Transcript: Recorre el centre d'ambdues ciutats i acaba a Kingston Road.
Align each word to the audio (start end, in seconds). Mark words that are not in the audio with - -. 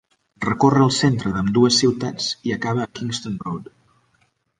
Recorre 0.43 0.79
el 0.85 0.93
centre 0.99 1.33
d'ambdues 1.35 1.77
ciutats 1.83 2.31
i 2.51 2.55
acaba 2.57 2.87
a 2.87 2.91
Kingston 3.01 3.37
Road. 3.45 3.71